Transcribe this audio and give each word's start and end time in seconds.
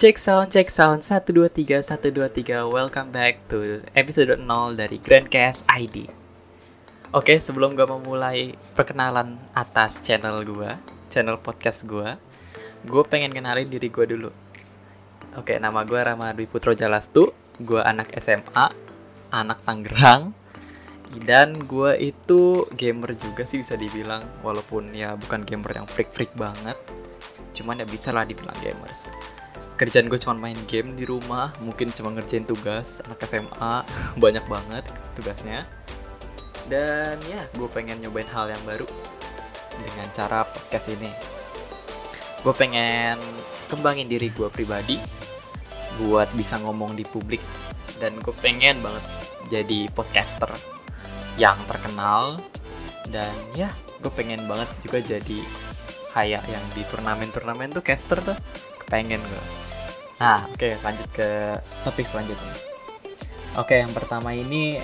Check 0.00 0.16
sound, 0.16 0.48
check 0.48 0.72
sound, 0.72 1.04
1, 1.04 1.28
2, 1.28 1.52
3, 1.52 1.84
1, 1.84 2.08
2, 2.08 2.32
3 2.32 2.64
Welcome 2.72 3.12
back 3.12 3.44
to 3.52 3.84
episode 3.92 4.32
0 4.32 4.72
dari 4.72 4.96
Grandcast 4.96 5.68
ID 5.68 6.08
Oke, 7.12 7.36
sebelum 7.36 7.76
gue 7.76 7.84
memulai 7.84 8.56
perkenalan 8.72 9.36
atas 9.52 10.00
channel 10.00 10.40
gue 10.40 10.72
Channel 11.12 11.36
podcast 11.36 11.84
gue 11.84 12.16
Gue 12.88 13.02
pengen 13.04 13.28
kenalin 13.28 13.68
diri 13.68 13.92
gue 13.92 14.08
dulu. 14.08 14.32
Oke, 15.36 15.60
nama 15.60 15.84
gue 15.84 16.00
Rama 16.00 16.32
Dwi 16.32 16.48
Putro 16.48 16.72
Jalastu. 16.72 17.36
Gue 17.60 17.84
anak 17.84 18.16
SMA 18.16 18.72
Anak 19.28 19.60
Tangerang. 19.68 20.32
Dan 21.12 21.68
gue 21.68 21.92
itu 22.00 22.64
gamer 22.72 23.12
juga 23.20 23.44
sih 23.44 23.60
bisa 23.60 23.76
dibilang. 23.76 24.24
Walaupun 24.40 24.96
ya 24.96 25.12
bukan 25.20 25.44
gamer 25.44 25.76
yang 25.76 25.84
freak-freak 25.84 26.32
banget. 26.40 26.80
Cuman 27.52 27.84
ya 27.84 27.84
bisa 27.84 28.16
lah 28.16 28.24
dibilang 28.24 28.56
gamers 28.64 29.12
kerjaan 29.80 30.12
gue 30.12 30.20
cuma 30.20 30.36
main 30.36 30.60
game 30.68 30.92
di 30.92 31.08
rumah 31.08 31.56
mungkin 31.64 31.88
cuma 31.88 32.12
ngerjain 32.12 32.44
tugas 32.44 33.00
anak 33.00 33.24
SMA 33.24 33.74
banyak 34.22 34.44
banget 34.44 34.84
tugasnya. 35.16 35.64
Dan 36.68 37.16
ya 37.24 37.48
gue 37.56 37.64
pengen 37.72 37.96
nyobain 38.04 38.28
hal 38.28 38.52
yang 38.52 38.60
baru 38.68 38.84
dengan 39.80 40.06
cara 40.12 40.44
podcast 40.44 40.92
ini. 40.92 41.08
Gue 42.44 42.52
pengen 42.52 43.16
kembangin 43.72 44.04
diri 44.04 44.28
gue 44.28 44.52
pribadi 44.52 45.00
buat 45.96 46.28
bisa 46.36 46.60
ngomong 46.60 46.92
di 46.92 47.08
publik 47.08 47.40
dan 48.04 48.12
gue 48.20 48.36
pengen 48.44 48.76
banget 48.84 49.04
jadi 49.48 49.88
podcaster 49.96 50.52
yang 51.40 51.56
terkenal. 51.64 52.36
Dan 53.08 53.32
ya 53.56 53.72
gue 54.04 54.12
pengen 54.12 54.44
banget 54.44 54.68
juga 54.84 55.00
jadi 55.00 55.40
kayak 56.12 56.44
yang 56.52 56.64
di 56.76 56.84
turnamen-turnamen 56.84 57.72
tuh 57.72 57.80
caster 57.80 58.20
tuh 58.20 58.36
pengen 58.86 59.18
gue 59.24 59.59
Nah, 60.20 60.44
oke 60.52 60.60
okay, 60.60 60.76
lanjut 60.84 61.08
ke 61.16 61.28
topik 61.80 62.04
selanjutnya. 62.04 62.52
Oke, 63.56 63.72
okay, 63.72 63.78
yang 63.80 63.88
pertama 63.96 64.36
ini 64.36 64.76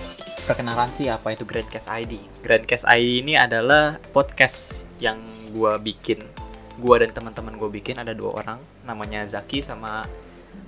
perkenalan 0.49 0.89
sih 0.97 1.13
apa 1.13 1.37
itu 1.37 1.45
Grandcast 1.45 1.93
ID. 1.93 2.17
Grandcast 2.41 2.89
ID 2.89 3.21
ini 3.21 3.37
adalah 3.37 4.01
podcast 4.17 4.89
yang 4.97 5.21
gua 5.53 5.77
bikin. 5.77 6.25
Gua 6.81 7.05
dan 7.05 7.13
teman-teman 7.13 7.61
gue 7.61 7.69
bikin 7.69 8.01
ada 8.01 8.17
dua 8.17 8.41
orang, 8.41 8.59
namanya 8.89 9.29
Zaki 9.29 9.61
sama 9.61 10.09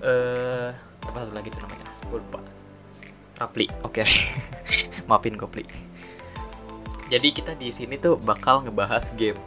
eh 0.04 0.68
uh, 0.68 0.70
apa 1.00 1.16
satu 1.16 1.32
lagi 1.32 1.48
itu 1.48 1.60
namanya? 1.64 1.88
Gue 2.12 2.20
lupa. 2.20 2.40
Rapli. 3.40 3.72
Oke. 3.88 4.04
Okay. 4.04 4.08
Maafin 5.08 5.40
Kopli. 5.40 5.64
Jadi 7.08 7.28
kita 7.32 7.56
di 7.56 7.72
sini 7.72 7.96
tuh 7.96 8.20
bakal 8.20 8.68
ngebahas 8.68 9.16
game 9.16 9.40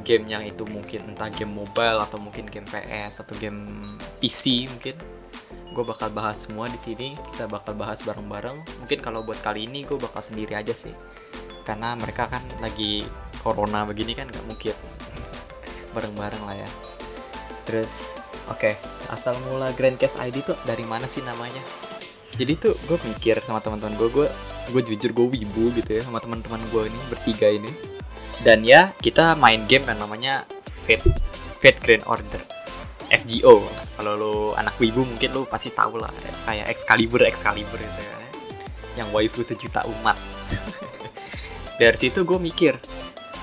game 0.00 0.24
yang 0.26 0.42
itu 0.42 0.64
mungkin 0.66 1.12
entah 1.12 1.28
game 1.28 1.52
mobile 1.52 2.00
atau 2.00 2.16
mungkin 2.16 2.48
game 2.48 2.66
PS 2.66 3.22
atau 3.22 3.36
game 3.36 3.92
PC 4.18 4.66
mungkin. 4.72 4.96
Gue 5.72 5.84
bakal 5.88 6.12
bahas 6.12 6.48
semua 6.48 6.68
di 6.68 6.76
sini 6.76 7.16
kita 7.32 7.48
bakal 7.48 7.76
bahas 7.76 8.04
bareng-bareng. 8.04 8.84
Mungkin 8.84 8.98
kalau 9.00 9.24
buat 9.24 9.40
kali 9.40 9.68
ini 9.68 9.84
gue 9.84 9.96
bakal 9.96 10.20
sendiri 10.20 10.56
aja 10.56 10.72
sih. 10.72 10.92
Karena 11.64 11.96
mereka 11.96 12.28
kan 12.28 12.42
lagi 12.60 13.06
corona 13.40 13.86
begini 13.88 14.12
kan 14.12 14.28
nggak 14.28 14.46
mungkin. 14.48 14.76
Bareng-bareng 15.96 16.42
lah 16.44 16.56
ya. 16.60 16.68
Terus 17.64 18.18
oke 18.50 18.58
okay, 18.58 18.74
asal 19.08 19.38
mula 19.48 19.70
Grand 19.72 19.96
Case 19.96 20.18
ID 20.18 20.44
tuh 20.44 20.58
dari 20.66 20.82
mana 20.84 21.08
sih 21.08 21.24
namanya? 21.24 21.62
Jadi 22.32 22.52
tuh 22.56 22.74
gue 22.88 22.98
mikir 23.08 23.38
sama 23.44 23.60
teman-teman 23.60 23.96
gue 23.96 24.08
gue 24.08 24.28
gue 24.70 24.82
jujur 24.94 25.10
gue 25.10 25.26
wibu 25.40 25.74
gitu 25.74 25.90
ya 25.98 26.02
sama 26.06 26.22
teman-teman 26.22 26.62
gue 26.70 26.82
ini 26.86 27.00
bertiga 27.10 27.48
ini. 27.50 27.70
Dan 28.46 28.62
ya 28.62 28.94
kita 29.02 29.34
main 29.34 29.66
game 29.66 29.86
yang 29.88 29.98
namanya 29.98 30.46
Fate 30.86 31.06
Fate 31.58 31.78
Grand 31.82 32.06
Order 32.06 32.42
FGO 33.12 33.62
kalau 33.98 34.12
lo 34.16 34.34
anak 34.56 34.74
wibu 34.80 35.04
mungkin 35.04 35.30
lo 35.36 35.44
pasti 35.44 35.68
tahu 35.70 36.00
lah 36.00 36.10
kayak 36.48 36.70
Excalibur 36.70 37.22
Excalibur 37.26 37.78
gitu 37.78 38.00
ya. 38.00 38.16
Yang 39.02 39.08
waifu 39.14 39.40
sejuta 39.42 39.82
umat. 39.88 40.18
Dari 41.80 41.96
situ 41.98 42.22
gue 42.22 42.38
mikir 42.38 42.78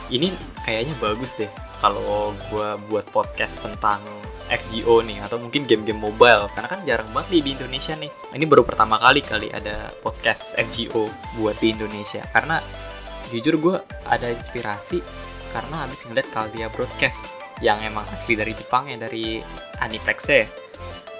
ini 0.09 0.33
kayaknya 0.65 0.93
bagus 0.97 1.37
deh 1.37 1.49
kalau 1.79 2.33
gue 2.51 2.69
buat 2.91 3.07
podcast 3.13 3.63
tentang 3.63 4.01
FGO 4.49 5.05
nih 5.05 5.21
atau 5.21 5.37
mungkin 5.37 5.69
game-game 5.69 6.01
mobile. 6.01 6.49
Karena 6.51 6.67
kan 6.67 6.81
jarang 6.83 7.09
banget 7.13 7.41
di 7.45 7.53
Indonesia 7.53 7.93
nih. 7.95 8.11
Ini 8.33 8.45
baru 8.49 8.65
pertama 8.65 8.97
kali 8.97 9.21
kali 9.21 9.47
ada 9.53 9.93
podcast 10.01 10.57
FGO 10.57 11.05
buat 11.37 11.55
di 11.61 11.71
Indonesia. 11.71 12.25
Karena 12.33 12.57
jujur 13.29 13.55
gue 13.61 13.77
ada 14.09 14.27
inspirasi 14.33 14.99
karena 15.53 15.85
habis 15.85 16.05
ngeliat 16.05 16.29
dia 16.53 16.69
Broadcast 16.69 17.37
yang 17.59 17.81
emang 17.81 18.05
asli 18.13 18.37
dari 18.37 18.53
Jepang 18.53 18.89
ya 18.89 18.97
dari 18.97 19.41
Aniplex 19.81 20.19
ya. 20.29 20.45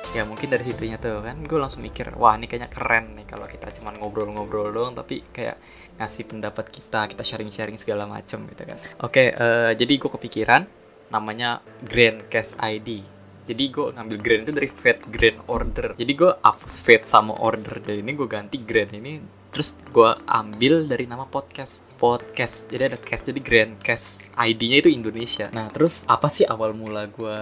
Ya 0.10 0.26
mungkin 0.26 0.50
dari 0.50 0.66
situnya 0.66 0.98
tuh 0.98 1.22
kan 1.22 1.38
gue 1.46 1.60
langsung 1.62 1.86
mikir 1.86 2.10
wah 2.18 2.34
ini 2.34 2.50
kayaknya 2.50 2.74
keren 2.74 3.14
nih 3.14 3.30
kalau 3.30 3.46
kita 3.46 3.70
cuma 3.78 3.94
ngobrol-ngobrol 3.94 4.74
doang 4.74 4.98
tapi 4.98 5.22
kayak 5.30 5.62
ngasih 6.02 6.26
pendapat 6.26 6.66
kita 6.74 7.06
kita 7.14 7.22
sharing-sharing 7.22 7.78
segala 7.78 8.10
macem 8.10 8.42
gitu 8.50 8.66
kan. 8.66 8.78
Oke 9.06 9.30
uh, 9.38 9.70
jadi 9.78 9.94
gue 10.02 10.10
kepikiran 10.10 10.66
namanya 11.14 11.62
Grand 11.86 12.26
Cast 12.26 12.58
ID 12.58 13.19
jadi 13.50 13.64
gue 13.74 13.86
ngambil 13.98 14.18
grand 14.22 14.42
itu 14.46 14.54
dari 14.54 14.70
Fate 14.70 15.10
Grand 15.10 15.42
Order. 15.50 15.98
Jadi 15.98 16.12
gue 16.14 16.32
hapus 16.38 16.86
Fate 16.86 17.02
sama 17.02 17.34
Order 17.34 17.82
dari 17.82 18.06
ini 18.06 18.14
gue 18.14 18.30
ganti 18.30 18.62
Grand 18.62 18.94
ini 18.94 19.42
terus 19.50 19.82
gue 19.90 20.12
ambil 20.30 20.86
dari 20.86 21.10
nama 21.10 21.26
podcast. 21.26 21.82
Podcast. 21.98 22.70
Jadi 22.70 22.94
ada 22.94 22.98
cast 23.02 23.34
jadi 23.34 23.42
grand 23.42 23.74
cast. 23.82 24.30
ID-nya 24.38 24.86
itu 24.86 24.94
Indonesia. 24.94 25.50
Nah 25.50 25.74
terus 25.74 26.06
apa 26.06 26.30
sih 26.30 26.46
awal 26.46 26.78
mula 26.78 27.10
gue 27.10 27.38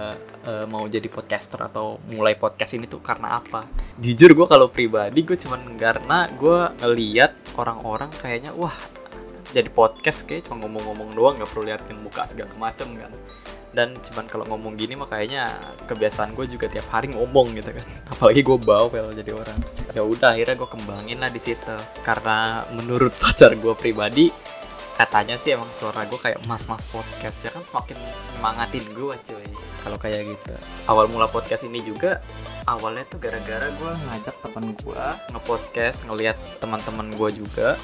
uh, 0.48 0.64
mau 0.64 0.88
jadi 0.88 1.04
podcaster 1.12 1.60
atau 1.60 2.00
mulai 2.08 2.40
podcast 2.40 2.72
ini 2.80 2.88
tuh 2.88 3.04
karena 3.04 3.36
apa? 3.36 3.68
Jujur 4.00 4.32
gue 4.32 4.46
kalau 4.48 4.72
pribadi 4.72 5.20
gue 5.20 5.36
cuman 5.36 5.76
karena 5.76 6.24
gue 6.32 6.58
ngeliat 6.80 7.36
orang-orang 7.60 8.08
kayaknya 8.16 8.56
wah 8.56 8.72
jadi 9.52 9.68
podcast 9.68 10.24
kayak 10.24 10.48
cuma 10.48 10.64
ngomong-ngomong 10.64 11.12
doang 11.12 11.34
nggak 11.36 11.48
perlu 11.52 11.64
liatin 11.68 12.00
muka 12.00 12.24
segala 12.28 12.52
macem 12.56 12.92
kan 12.96 13.12
dan 13.76 13.92
cuman 14.00 14.24
kalau 14.26 14.44
ngomong 14.48 14.80
gini 14.80 14.96
mah 14.96 15.08
kayaknya 15.08 15.48
kebiasaan 15.84 16.32
gue 16.32 16.48
juga 16.48 16.66
tiap 16.72 16.88
hari 16.88 17.12
ngomong 17.12 17.52
gitu 17.56 17.72
kan. 17.72 17.84
Apalagi 18.12 18.40
gue 18.40 18.58
bawel 18.58 19.06
jadi 19.12 19.32
orang. 19.36 19.58
Ya 19.92 20.02
udah 20.04 20.28
akhirnya 20.36 20.56
gue 20.56 20.68
kembangin 20.68 21.18
lah 21.20 21.30
di 21.30 21.40
situ. 21.40 21.76
Karena 22.00 22.64
menurut 22.72 23.12
pacar 23.22 23.52
gue 23.54 23.74
pribadi 23.76 24.32
katanya 24.98 25.38
sih 25.38 25.54
emang 25.54 25.70
suara 25.70 26.02
gue 26.10 26.18
kayak 26.18 26.42
mas-mas 26.42 26.82
podcast 26.90 27.46
ya 27.46 27.54
kan 27.54 27.62
semakin 27.62 27.94
nyemangatin 28.34 28.82
gue 28.98 29.14
cuy. 29.14 29.46
Kalau 29.86 29.94
kayak 29.94 30.26
gitu. 30.26 30.54
Awal 30.90 31.06
mula 31.06 31.30
podcast 31.30 31.70
ini 31.70 31.78
juga 31.86 32.18
awalnya 32.66 33.06
tuh 33.06 33.22
gara-gara 33.22 33.70
gue 33.70 33.92
ngajak 34.10 34.36
temen 34.44 34.74
gue 34.74 35.06
ngepodcast 35.32 36.10
ngeliat 36.10 36.36
teman-teman 36.58 37.08
gue 37.14 37.30
juga 37.40 37.78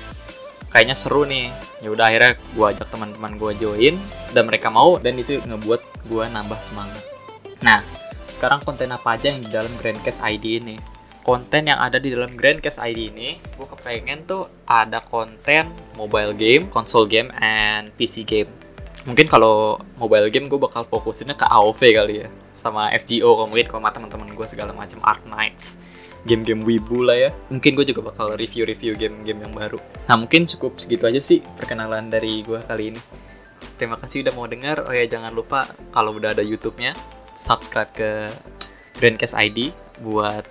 kayaknya 0.75 0.99
seru 0.99 1.23
nih. 1.23 1.55
Ya 1.79 1.95
udah 1.95 2.11
akhirnya 2.11 2.35
gue 2.35 2.67
ajak 2.67 2.91
teman-teman 2.91 3.39
gue 3.39 3.53
join 3.62 3.95
dan 4.35 4.51
mereka 4.51 4.75
mau 4.75 4.99
dan 4.99 5.15
itu 5.15 5.39
ngebuat 5.47 6.11
gue 6.11 6.25
nambah 6.27 6.59
semangat. 6.59 6.99
Nah 7.62 7.79
sekarang 8.27 8.59
konten 8.67 8.91
apa 8.91 9.15
aja 9.15 9.31
yang 9.31 9.47
di 9.47 9.49
dalam 9.55 9.71
Grandcast 9.79 10.27
ID 10.27 10.59
ini? 10.59 10.77
Konten 11.25 11.71
yang 11.71 11.81
ada 11.81 11.97
di 12.03 12.12
dalam 12.12 12.35
Grandcast 12.35 12.83
ID 12.83 13.15
ini 13.15 13.39
gue 13.39 13.67
kepengen 13.71 14.27
tuh 14.27 14.51
ada 14.67 14.99
konten 14.99 15.71
mobile 15.95 16.35
game, 16.35 16.67
console 16.69 17.06
game, 17.06 17.31
and 17.39 17.95
PC 17.95 18.27
game. 18.27 18.51
Mungkin 19.06 19.31
kalau 19.31 19.79
mobile 19.97 20.27
game 20.29 20.51
gue 20.51 20.59
bakal 20.59 20.83
fokusinnya 20.85 21.39
ke 21.39 21.47
AOV 21.47 21.81
kali 21.95 22.27
ya 22.27 22.29
sama 22.55 22.89
FGO 22.99 23.47
mungkin 23.47 23.69
sama 23.69 23.93
teman-teman 23.93 24.29
gue 24.33 24.47
segala 24.49 24.73
macam 24.73 24.97
Ark 25.05 25.23
Knights 25.29 25.77
game-game 26.25 26.65
wibu 26.65 27.05
lah 27.05 27.17
ya. 27.17 27.31
Mungkin 27.53 27.77
gue 27.77 27.87
juga 27.89 28.12
bakal 28.12 28.35
review-review 28.37 28.97
game-game 28.97 29.41
yang 29.45 29.53
baru. 29.53 29.79
Nah 30.09 30.17
mungkin 30.17 30.49
cukup 30.49 30.81
segitu 30.81 31.05
aja 31.05 31.21
sih 31.21 31.45
perkenalan 31.61 32.09
dari 32.09 32.41
gue 32.43 32.61
kali 32.65 32.93
ini. 32.97 33.01
Terima 33.77 34.01
kasih 34.01 34.25
udah 34.25 34.35
mau 34.35 34.49
dengar. 34.49 34.85
Oh 34.89 34.95
ya 34.95 35.05
jangan 35.05 35.33
lupa 35.33 35.69
kalau 35.93 36.17
udah 36.17 36.33
ada 36.33 36.43
YouTube-nya 36.43 36.97
subscribe 37.37 37.91
ke 37.93 38.11
Grandcast 38.99 39.37
ID 39.37 39.75
buat 40.00 40.47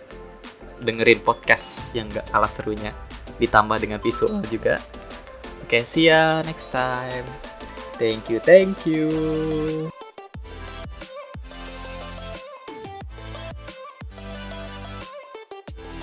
dengerin 0.84 1.24
podcast 1.24 1.96
yang 1.96 2.12
gak 2.12 2.28
kalah 2.30 2.52
serunya. 2.52 2.92
Ditambah 3.40 3.80
dengan 3.82 4.00
visual 4.04 4.44
juga. 4.52 4.78
Oke 5.64 5.80
okay, 5.80 5.84
see 5.88 6.12
ya 6.12 6.44
next 6.46 6.70
time. 6.70 7.26
Thank 7.98 8.28
you 8.28 8.42
thank 8.42 8.84
you 8.84 10.03